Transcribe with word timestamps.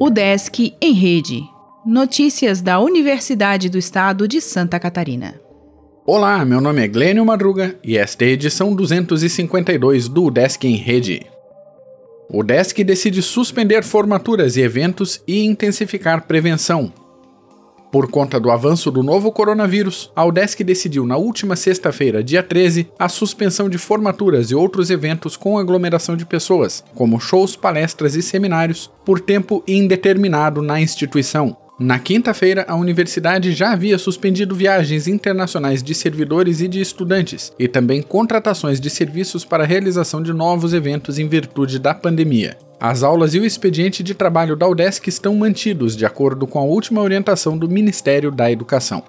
O 0.00 0.08
Desk 0.08 0.74
em 0.80 0.92
Rede. 0.92 1.42
Notícias 1.86 2.60
da 2.60 2.80
Universidade 2.80 3.68
do 3.68 3.78
Estado 3.78 4.26
de 4.26 4.40
Santa 4.40 4.80
Catarina. 4.80 5.40
Olá, 6.06 6.44
meu 6.44 6.60
nome 6.60 6.82
é 6.82 6.88
Glênio 6.88 7.24
Madruga 7.24 7.78
e 7.84 7.96
esta 7.96 8.24
é 8.24 8.28
a 8.28 8.30
edição 8.30 8.74
252 8.74 10.08
do 10.08 10.30
Desk 10.30 10.64
em 10.66 10.76
Rede. 10.76 11.26
O 12.28 12.42
Desk 12.42 12.82
decide 12.82 13.22
suspender 13.22 13.84
formaturas 13.84 14.56
e 14.56 14.62
eventos 14.62 15.22
e 15.28 15.44
intensificar 15.44 16.26
prevenção. 16.26 16.92
Por 17.90 18.08
conta 18.08 18.38
do 18.38 18.52
avanço 18.52 18.88
do 18.88 19.02
novo 19.02 19.32
coronavírus, 19.32 20.12
a 20.14 20.24
UDESC 20.24 20.62
decidiu 20.62 21.04
na 21.04 21.16
última 21.16 21.56
sexta-feira, 21.56 22.22
dia 22.22 22.40
13, 22.40 22.88
a 22.96 23.08
suspensão 23.08 23.68
de 23.68 23.78
formaturas 23.78 24.50
e 24.50 24.54
outros 24.54 24.90
eventos 24.90 25.36
com 25.36 25.58
aglomeração 25.58 26.16
de 26.16 26.24
pessoas, 26.24 26.84
como 26.94 27.18
shows, 27.18 27.56
palestras 27.56 28.14
e 28.14 28.22
seminários, 28.22 28.88
por 29.04 29.18
tempo 29.18 29.64
indeterminado 29.66 30.62
na 30.62 30.80
instituição. 30.80 31.56
Na 31.80 31.98
quinta-feira, 31.98 32.64
a 32.68 32.76
universidade 32.76 33.52
já 33.52 33.72
havia 33.72 33.98
suspendido 33.98 34.54
viagens 34.54 35.08
internacionais 35.08 35.82
de 35.82 35.94
servidores 35.94 36.60
e 36.60 36.68
de 36.68 36.80
estudantes, 36.80 37.52
e 37.58 37.66
também 37.66 38.02
contratações 38.02 38.78
de 38.78 38.88
serviços 38.88 39.44
para 39.44 39.64
a 39.64 39.66
realização 39.66 40.22
de 40.22 40.32
novos 40.32 40.74
eventos 40.74 41.18
em 41.18 41.26
virtude 41.26 41.78
da 41.78 41.92
pandemia. 41.92 42.56
As 42.80 43.02
aulas 43.02 43.34
e 43.34 43.38
o 43.38 43.44
expediente 43.44 44.02
de 44.02 44.14
trabalho 44.14 44.56
da 44.56 44.66
UDESC 44.66 45.06
estão 45.10 45.36
mantidos, 45.36 45.94
de 45.94 46.06
acordo 46.06 46.46
com 46.46 46.58
a 46.58 46.62
última 46.62 47.02
orientação 47.02 47.58
do 47.58 47.68
Ministério 47.68 48.30
da 48.30 48.50
Educação. 48.50 49.02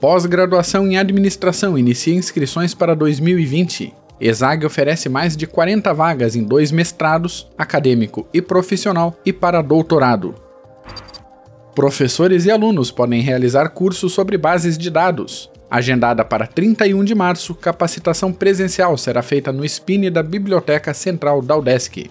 Pós-graduação 0.00 0.86
em 0.86 0.96
Administração 0.96 1.76
inicia 1.76 2.14
inscrições 2.14 2.72
para 2.72 2.94
2020. 2.96 3.92
ESAG 4.18 4.64
oferece 4.64 5.10
mais 5.10 5.36
de 5.36 5.46
40 5.46 5.92
vagas 5.92 6.34
em 6.34 6.44
dois 6.44 6.72
mestrados, 6.72 7.46
acadêmico 7.58 8.26
e 8.32 8.40
profissional, 8.40 9.14
e 9.22 9.34
para 9.34 9.60
doutorado. 9.60 10.34
Professores 11.74 12.46
e 12.46 12.50
alunos 12.50 12.90
podem 12.90 13.20
realizar 13.20 13.68
cursos 13.68 14.14
sobre 14.14 14.38
bases 14.38 14.78
de 14.78 14.88
dados. 14.88 15.50
Agendada 15.70 16.24
para 16.24 16.46
31 16.46 17.04
de 17.04 17.14
março, 17.14 17.54
capacitação 17.54 18.32
presencial 18.32 18.96
será 18.96 19.22
feita 19.22 19.52
no 19.52 19.64
Spine 19.68 20.10
da 20.10 20.22
Biblioteca 20.22 20.94
Central 20.94 21.42
da 21.42 21.56
UDESC. 21.56 22.10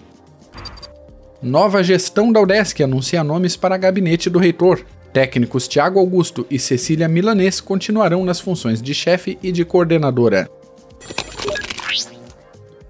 Nova 1.40 1.82
gestão 1.82 2.32
da 2.32 2.40
UDESC 2.40 2.82
anuncia 2.82 3.22
nomes 3.22 3.56
para 3.56 3.76
gabinete 3.76 4.28
do 4.28 4.38
reitor. 4.38 4.84
Técnicos 5.12 5.68
Tiago 5.68 6.00
Augusto 6.00 6.46
e 6.50 6.58
Cecília 6.58 7.06
Milanês 7.06 7.60
continuarão 7.60 8.24
nas 8.24 8.40
funções 8.40 8.82
de 8.82 8.92
chefe 8.92 9.38
e 9.42 9.52
de 9.52 9.64
coordenadora. 9.64 10.50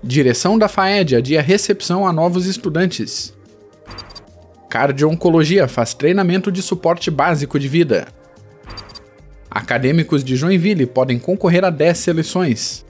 Direção 0.03 0.59
da 0.59 0.69
FAED 0.69 1.17
adia 1.17 1.43
recepção 1.43 2.07
a 2.07 2.13
novos 2.13 2.47
estudantes. 2.47 3.35
Cardio-Oncologia 4.69 5.69
faz 5.69 5.95
treinamento 5.95 6.51
de 6.51 6.63
suporte 6.63 7.11
básico 7.11 7.59
de 7.59 7.69
vida. 7.69 8.09
Acadêmicos 9.55 10.25
de 10.25 10.35
Joinville 10.35 10.85
podem 10.85 11.17
concorrer 11.17 11.65
a 11.65 11.71
10 11.71 11.97
seleções. 11.97 12.85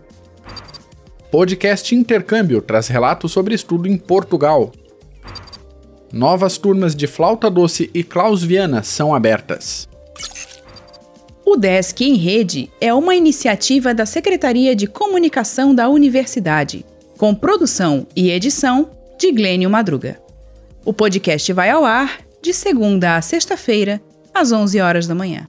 Podcast 1.31 1.95
Intercâmbio 1.95 2.63
traz 2.63 2.89
relatos 2.89 3.33
sobre 3.33 3.55
estudo 3.55 3.87
em 3.87 3.99
Portugal. 3.99 4.73
Novas 6.11 6.57
turmas 6.57 6.97
de 6.97 7.07
flauta 7.07 7.51
doce 7.51 7.91
e 7.93 8.03
Klaus 8.03 8.43
Viana 8.43 8.83
são 8.83 9.15
abertas. 9.15 9.87
O 11.45 11.57
Desk 11.57 12.01
em 12.01 12.15
Rede 12.15 12.71
é 12.81 12.95
uma 12.95 13.15
iniciativa 13.15 13.93
da 13.93 14.07
Secretaria 14.07 14.75
de 14.75 14.87
Comunicação 14.87 15.75
da 15.75 15.91
Universidade 15.91 16.87
com 17.19 17.35
produção 17.35 18.07
e 18.17 18.31
edição 18.31 18.91
de 19.19 19.31
Glênio 19.31 19.69
Madruga. 19.69 20.19
O 20.83 20.95
podcast 20.95 21.53
vai 21.53 21.69
ao 21.69 21.85
ar 21.85 22.21
de 22.43 22.55
segunda 22.55 23.17
a 23.17 23.23
sexta-feira, 23.23 24.01
às 24.33 24.51
11 24.51 24.81
horas 24.81 25.07
da 25.07 25.15
manhã. 25.15 25.47